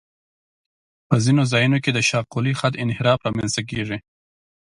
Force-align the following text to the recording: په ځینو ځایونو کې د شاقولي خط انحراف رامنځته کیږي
په 1.07 1.15
ځینو 1.23 1.41
ځایونو 1.51 1.77
کې 1.83 1.91
د 1.93 1.99
شاقولي 2.09 2.53
خط 2.59 2.73
انحراف 2.83 3.19
رامنځته 3.27 3.61
کیږي 3.69 3.97